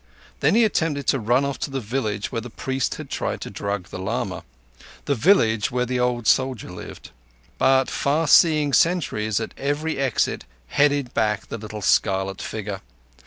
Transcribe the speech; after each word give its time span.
Then 0.39 0.55
he 0.55 0.65
attempted 0.65 1.13
running 1.13 1.47
off 1.47 1.59
to 1.59 1.69
the 1.69 1.79
village 1.79 2.31
where 2.31 2.41
the 2.41 2.49
priest 2.49 2.95
had 2.95 3.07
tried 3.07 3.39
to 3.41 3.51
drug 3.51 3.89
the 3.89 3.99
lama—the 3.99 5.13
village 5.13 5.69
where 5.69 5.85
the 5.85 5.99
old 5.99 6.25
soldier 6.25 6.71
lived. 6.71 7.11
But 7.59 7.87
far 7.87 8.27
seeing 8.27 8.73
sentries 8.73 9.39
at 9.39 9.53
every 9.57 9.99
exit 9.99 10.45
headed 10.69 11.13
back 11.13 11.49
the 11.49 11.59
little 11.59 11.83
scarlet 11.83 12.41
figure. 12.41 12.81